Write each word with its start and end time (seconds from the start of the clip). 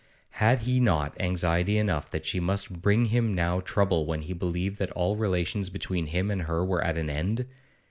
Had 0.39 0.61
he 0.63 0.79
not 0.79 1.15
anxiety 1.21 1.77
enough 1.77 2.09
that 2.09 2.25
she 2.25 2.39
must 2.39 2.81
bring 2.81 3.05
him 3.13 3.35
new 3.35 3.61
trouble 3.61 4.07
when 4.07 4.23
he 4.23 4.33
believed 4.33 4.79
that 4.79 4.89
all 4.93 5.15
relations 5.15 5.69
between 5.69 6.07
him 6.07 6.31
and 6.31 6.41
her 6.41 6.65
were 6.65 6.83
at 6.83 6.97
an 6.97 7.07
end? 7.07 7.45